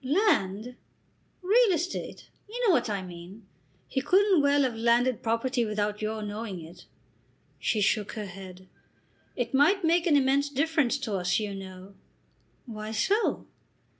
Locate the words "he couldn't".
3.87-4.41